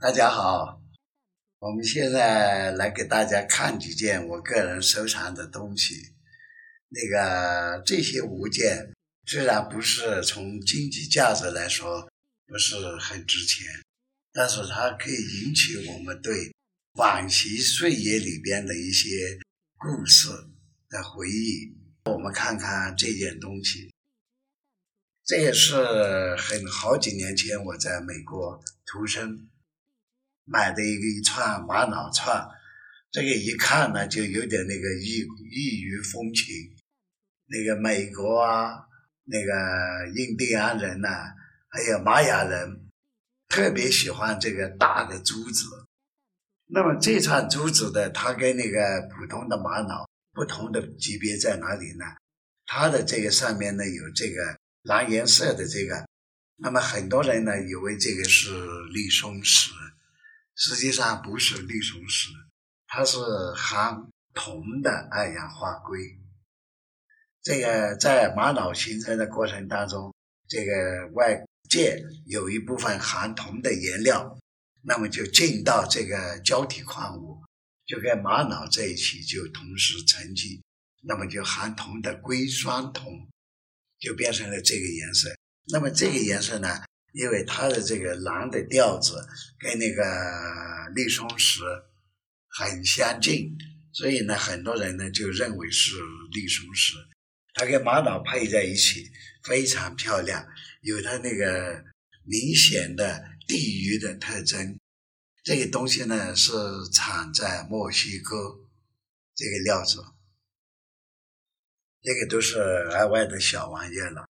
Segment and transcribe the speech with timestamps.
[0.00, 0.80] 大家好，
[1.60, 5.94] 我们现在来给大家看几件我个人收藏的东西。
[6.88, 8.92] 那个这些物件
[9.26, 12.06] 虽然不是从经济价值来说
[12.46, 13.66] 不是很值钱，
[14.32, 16.52] 但是它可以引起我们对
[16.94, 19.38] 往昔岁月里边的一些
[19.78, 20.28] 故事
[20.90, 21.74] 的回忆。
[22.04, 23.90] 我们看看这件东西，
[25.24, 29.48] 这也是很好几年前我在美国出生。
[30.44, 32.44] 买的一个一串玛瑙串，
[33.12, 35.20] 这个一看呢，就有点那个异
[35.50, 36.46] 异域风情。
[37.46, 38.84] 那个美国啊，
[39.24, 39.52] 那个
[40.16, 41.32] 印第安人呐，
[41.68, 42.90] 还有玛雅人，
[43.48, 45.64] 特别喜欢这个大的珠子。
[46.66, 52.04] 那么这串珠子的，它跟那个普通的玛瑙不同的级别在哪里呢？
[52.66, 56.06] 它的这个上面呢有这个蓝颜色的这个，
[56.56, 58.50] 那么很多人呢以为这个是
[58.92, 59.70] 绿松石。
[60.54, 62.28] 实际上不是绿松石，
[62.86, 63.18] 它是
[63.56, 66.18] 含铜的二氧化硅。
[67.42, 70.14] 这个在玛瑙形成的过程当中，
[70.46, 74.38] 这个外界有一部分含铜的颜料，
[74.82, 77.42] 那么就进到这个胶体矿物，
[77.86, 80.62] 就跟玛瑙在一起就同时沉积，
[81.00, 83.26] 那么就含铜的硅酸铜
[84.02, 85.32] 就变成了这个颜色。
[85.68, 86.68] 那么这个颜色呢？
[87.14, 89.14] 因为它的这个蓝的调子
[89.58, 90.02] 跟那个
[90.94, 91.60] 绿松石
[92.48, 93.54] 很相近，
[93.92, 95.94] 所以呢，很多人呢就认为是
[96.32, 96.94] 绿松石。
[97.54, 99.10] 它跟玛瑙配在一起
[99.44, 100.42] 非常漂亮，
[100.80, 101.84] 有它那个
[102.24, 104.78] 明显的地域的特征。
[105.44, 106.50] 这个东西呢是
[106.94, 108.58] 产在墨西哥，
[109.34, 109.98] 这个料子，
[112.04, 114.26] 那个都是额外的小玩意了。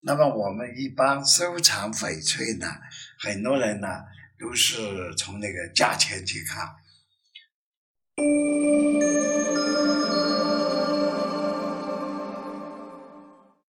[0.00, 2.66] 那么我们一般收藏翡翠呢，
[3.18, 3.88] 很多人呢
[4.38, 6.68] 都是从那个价钱去看。